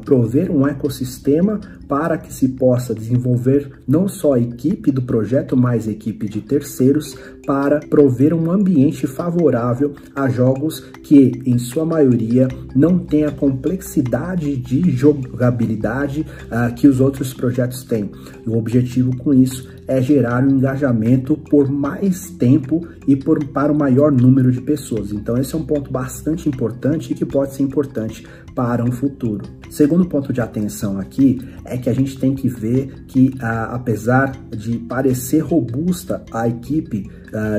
prover 0.03 0.51
um 0.51 0.67
ecossistema 0.67 1.59
para 1.87 2.17
que 2.17 2.33
se 2.33 2.49
possa 2.49 2.93
desenvolver 2.93 3.71
não 3.87 4.07
só 4.07 4.33
a 4.33 4.39
equipe 4.39 4.91
do 4.91 5.01
projeto, 5.01 5.55
mas 5.55 5.87
a 5.87 5.91
equipe 5.91 6.27
de 6.27 6.41
terceiros 6.41 7.15
para 7.45 7.79
prover 7.79 8.33
um 8.33 8.51
ambiente 8.51 9.05
favorável 9.05 9.93
a 10.15 10.27
jogos 10.27 10.79
que, 11.03 11.43
em 11.45 11.59
sua 11.59 11.85
maioria, 11.85 12.47
não 12.75 12.97
tem 12.97 13.25
a 13.25 13.31
complexidade 13.31 14.57
de 14.57 14.89
jogabilidade 14.91 16.25
uh, 16.45 16.73
que 16.73 16.87
os 16.87 16.99
outros 16.99 17.33
projetos 17.33 17.83
têm. 17.83 18.09
O 18.47 18.57
objetivo 18.57 19.15
com 19.17 19.33
isso 19.33 19.69
é 19.87 20.01
gerar 20.01 20.43
um 20.43 20.49
engajamento 20.49 21.37
por 21.37 21.69
mais 21.69 22.31
tempo 22.31 22.87
e 23.07 23.15
por, 23.15 23.43
para 23.45 23.71
o 23.71 23.77
maior 23.77 24.11
número 24.11 24.51
de 24.51 24.61
pessoas. 24.61 25.11
Então, 25.11 25.37
esse 25.37 25.53
é 25.53 25.57
um 25.57 25.65
ponto 25.65 25.91
bastante 25.91 26.49
importante 26.49 27.11
e 27.11 27.15
que 27.15 27.25
pode 27.25 27.53
ser 27.53 27.63
importante 27.63 28.25
para 28.55 28.83
um 28.83 28.91
futuro. 28.91 29.43
Segundo 29.69 30.05
ponto 30.05 30.31
de 30.31 30.39
atenção 30.39 30.97
aqui 30.97 31.39
é 31.65 31.77
que 31.77 31.89
a 31.89 31.93
gente 31.93 32.17
tem 32.17 32.33
que 32.33 32.47
ver 32.47 33.03
que, 33.05 33.35
ah, 33.41 33.75
apesar 33.75 34.31
de 34.50 34.77
parecer 34.79 35.39
robusta 35.39 36.24
a 36.31 36.47
equipe 36.47 37.09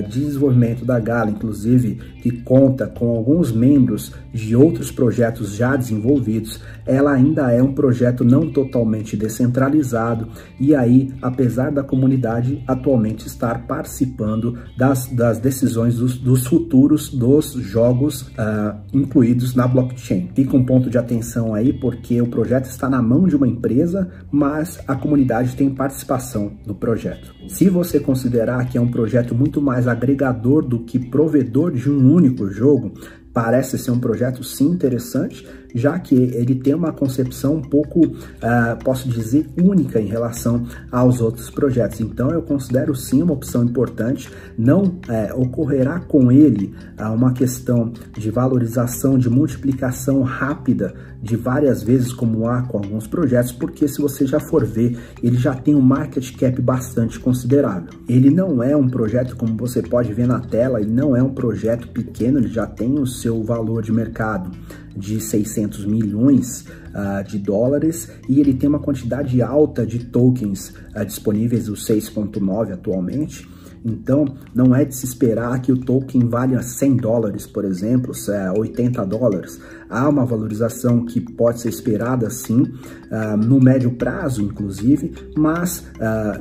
de 0.09 0.21
desenvolvimento 0.21 0.85
da 0.85 0.99
Gala, 0.99 1.31
inclusive 1.31 1.99
que 2.23 2.31
conta 2.43 2.87
com 2.87 3.09
alguns 3.11 3.53
membros 3.53 4.13
de 4.33 4.57
outros 4.57 4.91
projetos 4.91 5.55
já 5.55 5.77
desenvolvidos, 5.77 6.61
ela 6.85 7.13
ainda 7.13 7.53
é 7.53 7.63
um 7.63 7.73
projeto 7.73 8.25
não 8.25 8.51
totalmente 8.51 9.17
descentralizado 9.17 10.29
e 10.59 10.75
aí, 10.75 11.13
apesar 11.23 11.71
da 11.71 11.83
comunidade 11.83 12.63
atualmente 12.67 13.27
estar 13.27 13.67
participando 13.67 14.59
das, 14.77 15.07
das 15.07 15.39
decisões 15.39 15.97
dos, 15.97 16.19
dos 16.19 16.47
futuros 16.47 17.09
dos 17.09 17.53
jogos 17.53 18.23
uh, 18.23 18.77
incluídos 18.93 19.55
na 19.55 19.67
blockchain. 19.67 20.31
Fica 20.35 20.57
um 20.57 20.65
ponto 20.65 20.91
de 20.91 20.99
atenção 20.99 21.55
aí 21.55 21.73
porque 21.73 22.21
o 22.21 22.27
projeto 22.27 22.67
está 22.67 22.89
na 22.89 23.01
mão 23.01 23.27
de 23.27 23.37
uma 23.37 23.47
empresa, 23.47 24.11
mas 24.31 24.81
a 24.87 24.95
comunidade 24.95 25.57
tem 25.57 25.71
participação 25.71 26.53
no 26.67 26.75
projeto. 26.75 27.35
Se 27.49 27.69
você 27.69 28.01
considerar 28.01 28.69
que 28.69 28.77
é 28.77 28.81
um 28.81 28.91
projeto 28.91 29.35
muito 29.35 29.56
mais 29.61 29.89
agregador 29.89 30.63
do 30.63 30.81
que 30.81 30.99
provedor 30.99 31.73
de 31.73 31.91
um 31.91 32.13
único 32.13 32.49
jogo, 32.51 32.93
parece 33.33 33.79
ser 33.79 33.91
um 33.91 34.01
projeto 34.01 34.43
sim 34.43 34.71
interessante, 34.71 35.47
já 35.75 35.99
que 35.99 36.15
ele 36.15 36.55
tem 36.55 36.75
uma 36.75 36.93
concepção 36.93 37.57
um 37.57 37.63
pouco, 37.63 38.07
uh, 38.07 38.85
posso 38.85 39.09
dizer, 39.09 39.47
única 39.63 40.01
em 40.01 40.07
relação 40.07 40.67
aos 40.91 41.21
outros 41.21 41.51
projetos. 41.51 42.01
Então 42.01 42.31
eu 42.31 42.43
considero 42.43 42.95
sim 42.95 43.23
uma 43.23 43.33
opção 43.33 43.65
importante. 43.65 44.31
Não 44.57 44.85
uh, 44.85 45.41
ocorrerá 45.41 46.01
com 46.01 46.31
ele 46.31 46.75
uh, 46.99 47.13
uma 47.13 47.33
questão 47.33 47.93
de 48.17 48.31
valorização, 48.31 49.19
de 49.19 49.29
multiplicação 49.29 50.23
rápida 50.23 50.95
de 51.23 51.37
várias 51.37 51.83
vezes, 51.83 52.13
como 52.13 52.47
há 52.47 52.63
com 52.63 52.79
alguns 52.79 53.07
projetos, 53.07 53.53
porque 53.53 53.89
se 53.89 54.01
você 54.01 54.27
já 54.27 54.39
for 54.39 54.65
ver, 54.65 54.99
ele 55.23 55.37
já 55.37 55.55
tem 55.55 55.75
um 55.75 55.81
market 55.81 56.37
cap 56.37 56.61
bastante 56.63 57.19
considerável. 57.19 57.89
Ele 58.09 58.31
não 58.31 58.63
é 58.63 58.77
um 58.77 58.89
projeto, 58.89 59.37
como 59.37 59.57
você 59.57 59.83
pode 59.83 60.13
ver 60.13 60.27
na 60.27 60.41
tela, 60.41 60.81
ele 60.81 60.93
não 60.93 61.17
é 61.17 61.23
um 61.23 61.35
projeto 61.35 61.89
pequeno, 61.89 62.39
ele 62.39 62.49
já 62.49 62.67
tem 62.67 62.99
o 62.99 63.07
seu 63.07 63.43
valor 63.43 63.83
de 63.83 63.93
mercado 63.93 64.51
de 64.97 65.21
600 65.21 65.85
milhões 65.85 66.65
uh, 66.95 67.23
de 67.27 67.39
dólares 67.39 68.11
e 68.29 68.41
ele 68.41 68.55
tem 68.55 68.69
uma 68.69 68.79
quantidade 68.79 69.43
alta 69.43 69.87
de 69.87 70.07
tokens 70.07 70.73
uh, 70.95 71.05
disponíveis, 71.05 71.69
os 71.69 71.87
6.9 71.87 72.73
atualmente. 72.73 73.49
Então, 73.85 74.25
não 74.53 74.75
é 74.75 74.85
de 74.85 74.97
se 74.97 75.05
esperar 75.05 75.61
que 75.61 75.71
o 75.71 75.79
token 75.79 76.29
valha 76.29 76.61
100 76.61 76.97
dólares, 76.97 77.47
por 77.47 77.65
exemplo, 77.65 78.13
80 78.57 79.05
dólares. 79.07 79.61
Há 79.89 80.09
uma 80.09 80.25
valorização 80.25 81.05
que 81.05 81.21
pode 81.21 81.61
ser 81.61 81.69
esperada, 81.69 82.29
sim, 82.29 82.63
uh, 82.63 83.37
no 83.37 83.61
médio 83.61 83.93
prazo, 83.93 84.43
inclusive, 84.43 85.13
mas 85.37 85.85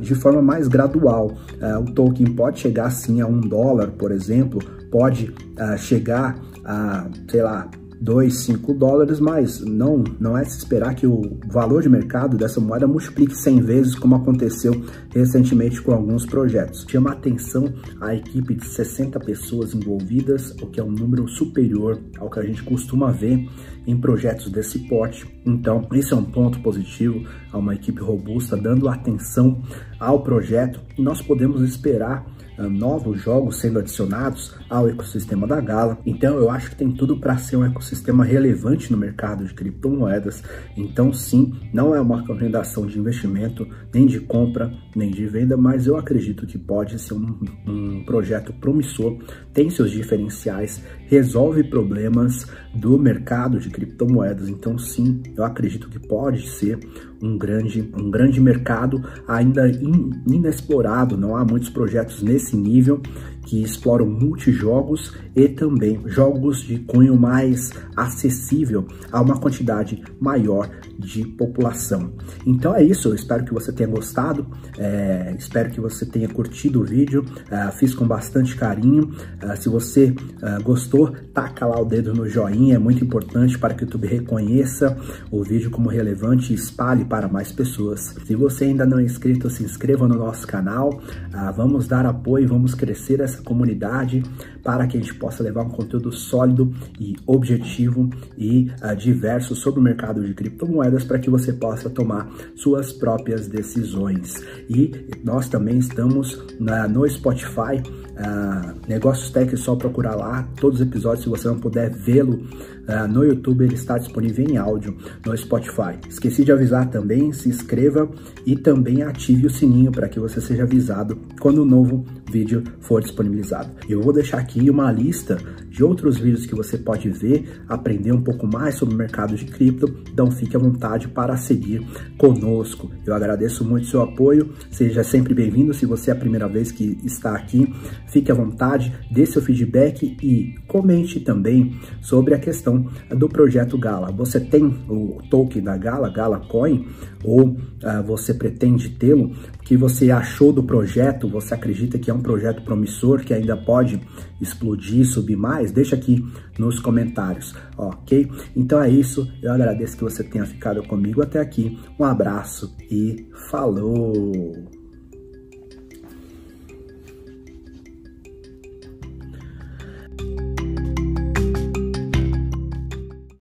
de 0.02 0.16
forma 0.16 0.42
mais 0.42 0.68
gradual. 0.68 1.36
O 1.82 1.92
token 1.92 2.34
pode 2.34 2.60
chegar, 2.60 2.90
sim, 2.90 3.22
a 3.22 3.28
um 3.28 3.42
dólar, 3.42 3.92
por 3.92 4.12
exemplo, 4.12 4.60
pode 4.90 5.32
chegar 5.78 6.40
a, 6.64 7.08
sei 7.30 7.44
lá, 7.44 7.70
2, 8.02 8.38
5 8.46 8.74
dólares, 8.74 9.20
mas 9.20 9.60
não, 9.60 10.04
não 10.20 10.38
é 10.38 10.44
se 10.44 10.58
esperar 10.58 10.96
que 10.96 11.08
o 11.08 11.40
valor 11.48 11.82
de 11.82 11.90
mercado 11.90 12.38
dessa 12.38 12.60
moeda 12.60 12.88
multiplique 12.88 13.36
100 13.36 13.62
vezes, 13.62 13.96
como 13.96 14.16
aconteceu 14.16 14.84
recentemente 15.10 15.82
com 15.82 15.94
alguns 15.94 16.26
projetos. 16.26 16.86
Chama 16.88 17.12
atenção 17.12 17.74
a 18.02 18.14
equipe 18.14 18.56
de 18.56 18.66
60 18.66 19.20
pessoas 19.20 19.74
envolvidas, 19.74 20.52
o 20.62 20.68
que 20.68 20.80
é 20.80 20.84
um 20.84 20.92
número 20.92 21.28
superior 21.28 22.00
ao 22.20 22.30
que 22.30 22.40
a 22.40 22.44
gente 22.44 22.64
costuma 22.64 23.12
ver 23.12 23.50
em 23.88 23.98
projetos 23.98 24.50
desse 24.50 24.80
porte. 24.88 25.26
Então, 25.46 25.88
esse 25.94 26.14
é 26.14 26.16
um 26.16 26.24
ponto 26.24 26.60
positivo, 26.60 27.24
a 27.52 27.58
uma 27.58 27.76
equipe 27.76 28.02
robusta 28.02 28.58
dando 28.58 28.90
atenção 28.90 29.62
ao 30.00 30.22
projeto 30.22 30.82
e 30.98 31.02
nós 31.02 31.22
podemos 31.22 31.62
esperar 31.62 32.26
novos 32.58 33.22
jogos 33.22 33.60
sendo 33.60 33.80
adicionados 33.80 34.56
ao 34.70 34.90
ecossistema 34.90 35.46
da 35.48 35.60
Gala. 35.60 35.98
Então 36.06 36.38
eu 36.38 36.50
acho 36.50 36.70
que 36.70 36.76
tem 36.76 36.92
tudo 36.92 37.18
para 37.18 37.38
ser 37.38 37.58
um 37.58 37.66
ecossistema 37.66 38.24
relevante 38.24 38.92
no 38.92 38.98
mercado 38.98 39.46
de 39.46 39.54
criptomoedas. 39.54 40.44
Então 40.76 41.14
sim, 41.14 41.54
não 41.74 41.96
é 41.96 42.02
uma 42.02 42.22
recomendação 42.22 42.86
de 42.86 43.00
investimento, 43.00 43.68
nem 43.94 44.06
de 44.06 44.20
compra, 44.20 44.72
nem 44.96 45.12
de 45.12 45.26
venda, 45.26 45.58
mas 45.58 45.88
eu 45.88 45.98
acredito 45.98 46.46
que 46.46 46.58
pode 46.58 47.00
ser 47.00 47.14
um, 47.14 47.40
um 47.68 48.06
projeto 48.06 48.54
promissor, 48.54 49.18
tem 49.54 49.70
seus 49.70 49.92
diferenciais, 49.92 50.82
resolve 51.08 51.64
problemas 51.64 52.48
do 52.74 52.98
mercado 52.98 53.60
de 53.60 53.70
criptomoedas. 53.70 54.50
Então 54.50 54.78
sim, 54.78 55.22
eu 55.36 55.44
acredito 55.44 55.90
que 55.90 56.00
pode 56.00 56.50
ser 56.50 56.80
um 57.26 57.38
grande, 57.38 57.92
um 57.98 58.12
grande 58.12 58.40
mercado 58.40 59.04
ainda 59.28 59.68
in, 59.68 60.12
inexplorado. 60.28 61.18
Não 61.18 61.36
há 61.36 61.44
muitos 61.44 61.70
projetos 61.70 62.22
nesse 62.22 62.56
nível 62.56 63.02
que 63.46 63.62
exploram 63.62 64.06
multijogos 64.06 65.14
e 65.36 65.48
também 65.48 66.02
jogos 66.08 66.62
de 66.62 66.80
cunho 66.80 67.16
mais 67.16 67.72
acessível 67.96 68.88
a 69.12 69.22
uma 69.22 69.40
quantidade 69.40 70.04
maior 70.20 70.70
de 70.98 71.26
população. 71.26 72.14
Então 72.46 72.76
é 72.76 72.84
isso, 72.84 73.10
eu 73.10 73.16
espero 73.16 73.46
que 73.46 73.54
você 73.54 73.72
tenha 73.72 73.90
gostado, 73.90 74.48
é, 74.78 75.36
espero 75.38 75.70
que 75.70 75.80
você 75.80 76.06
tenha 76.06 76.28
curtido 76.28 76.82
o 76.82 76.84
vídeo, 76.84 77.26
é, 77.50 77.70
fiz 77.72 77.94
com 77.94 78.08
bastante 78.08 78.56
carinho. 78.56 79.12
É, 79.42 79.56
se 79.56 79.70
você 79.70 80.16
é, 80.42 80.62
gostou, 80.64 81.14
taca 81.34 81.66
lá 81.66 81.80
o 81.80 81.86
dedo 81.86 82.14
no 82.14 82.28
joinha, 82.28 82.76
é 82.76 82.80
muito 82.80 83.04
importante 83.04 83.58
para 83.58 83.74
que 83.74 83.84
o 83.84 83.86
YouTube 83.86 84.08
reconheça 84.08 84.98
o 85.30 85.44
vídeo 85.44 85.70
como 85.70 85.90
relevante 85.90 86.52
e 86.52 86.56
espalhe 86.56 87.06
para 87.06 87.28
mais 87.28 87.52
pessoas. 87.52 88.16
Se 88.26 88.36
você 88.36 88.66
ainda 88.66 88.86
não 88.86 89.00
é 89.00 89.04
inscrito, 89.04 89.50
se 89.50 89.64
inscreva 89.64 90.08
no 90.08 90.16
nosso 90.16 90.48
canal, 90.48 91.02
é, 91.34 91.52
vamos 91.52 91.88
dar 91.88 92.06
apoio, 92.06 92.48
vamos 92.48 92.74
crescer 92.74 93.20
essa 93.20 93.35
comunidade 93.44 94.24
para 94.66 94.88
que 94.88 94.98
a 94.98 95.00
gente 95.00 95.14
possa 95.14 95.44
levar 95.44 95.62
um 95.62 95.70
conteúdo 95.70 96.12
sólido 96.12 96.74
e 97.00 97.16
objetivo 97.28 98.10
e 98.36 98.72
uh, 98.82 98.96
diverso 98.96 99.56
sobre 99.56 99.80
o 99.80 99.84
mercado 99.84 100.26
de 100.26 100.34
criptomoedas 100.34 101.04
para 101.04 101.20
que 101.20 101.30
você 101.30 101.54
possa 101.54 101.88
tomar 101.88 102.28
suas 102.56 102.92
próprias 102.92 103.48
decisões. 103.48 104.44
E 104.68 104.92
nós 105.24 105.48
também 105.48 105.78
estamos 105.78 106.44
na, 106.60 106.88
no 106.88 107.08
Spotify, 107.08 107.78
uh, 107.78 108.76
Negócios 108.88 109.30
Tech, 109.30 109.54
é 109.54 109.58
só 109.58 109.76
procurar 109.76 110.16
lá 110.16 110.50
todos 110.60 110.82
os 110.82 110.88
episódios, 110.88 111.24
se 111.24 111.30
você 111.30 111.48
não 111.48 111.60
puder 111.60 111.92
vê-lo 111.92 112.34
uh, 112.34 113.08
no 113.08 113.24
YouTube, 113.24 113.66
ele 113.66 113.76
está 113.76 114.00
disponível 114.00 114.48
em 114.50 114.58
áudio 114.58 114.98
no 115.24 115.38
Spotify. 115.38 116.00
Esqueci 116.10 116.44
de 116.44 116.52
avisar 116.52 116.90
também, 116.90 117.32
se 117.32 117.50
inscreva 117.50 118.10
e 118.48 118.56
também 118.56 119.04
ative 119.04 119.46
o 119.46 119.50
sininho 119.50 119.92
para 119.92 120.10
que 120.10 120.20
você 120.20 120.42
seja 120.42 120.64
avisado 120.64 121.20
quando 121.40 121.62
um 121.62 121.66
novo 121.66 122.04
vídeo 122.32 122.64
for 122.80 123.02
disponibilizado. 123.02 123.70
Eu 123.88 124.02
vou 124.02 124.12
deixar 124.12 124.40
aqui 124.40 124.55
uma 124.70 124.92
lista 124.92 125.38
de 125.76 125.84
outros 125.84 126.18
vídeos 126.18 126.46
que 126.46 126.56
você 126.56 126.78
pode 126.78 127.10
ver, 127.10 127.62
aprender 127.68 128.14
um 128.14 128.22
pouco 128.22 128.48
mais 128.48 128.76
sobre 128.76 128.96
o 128.96 128.98
mercado 128.98 129.36
de 129.36 129.44
cripto, 129.44 129.94
então 130.10 130.32
fique 130.32 130.56
à 130.56 130.60
vontade 130.60 131.10
para 131.10 131.36
seguir 131.36 131.86
conosco. 132.18 132.90
Eu 133.06 133.14
agradeço 133.14 133.66
muito 133.66 133.88
seu 133.88 134.02
apoio, 134.02 134.54
seja 134.72 135.04
sempre 135.04 135.34
bem-vindo. 135.34 135.74
Se 135.74 135.86
você 135.86 136.12
é 136.12 136.14
a 136.14 136.18
primeira 136.18 136.48
vez 136.48 136.72
que 136.72 136.98
está 137.04 137.36
aqui, 137.36 137.74
fique 138.08 138.32
à 138.32 138.36
vontade, 138.36 138.96
dê 139.12 139.26
seu 139.26 139.42
feedback 139.42 140.16
e 140.24 140.56
comente 140.66 141.20
também 141.20 141.78
sobre 142.02 142.34
a 142.34 142.40
questão 142.40 142.88
do 143.10 143.28
projeto 143.28 143.78
Gala. 143.78 144.14
Você 144.14 144.40
tem 144.40 144.64
o 144.88 145.18
token 145.30 145.62
da 145.62 145.76
Gala, 145.76 146.10
Gala 146.10 146.40
Coin, 146.40 146.88
ou 147.22 147.50
uh, 147.50 147.58
você 148.06 148.34
pretende 148.34 148.90
tê-lo? 148.92 149.34
O 149.60 149.64
que 149.66 149.76
você 149.76 150.12
achou 150.12 150.54
do 150.54 150.64
projeto? 150.64 151.28
Você 151.30 151.54
acredita 151.54 151.98
que 151.98 152.10
é 152.10 152.14
um 152.14 152.22
projeto 152.22 152.62
promissor 152.62 153.22
que 153.22 153.34
ainda 153.34 153.58
pode 153.58 154.00
explodir, 154.40 155.06
subir 155.06 155.36
mais? 155.36 155.65
Deixa 155.72 155.96
aqui 155.96 156.26
nos 156.58 156.80
comentários, 156.80 157.54
ok? 157.78 158.30
Então 158.56 158.82
é 158.82 158.90
isso, 158.90 159.32
eu 159.42 159.52
agradeço 159.52 159.98
que 159.98 160.04
você 160.04 160.24
tenha 160.24 160.46
ficado 160.46 160.84
comigo 160.84 161.22
até 161.22 161.40
aqui. 161.40 161.78
Um 162.00 162.04
abraço 162.04 162.76
e 162.90 163.28
falou! 163.50 164.85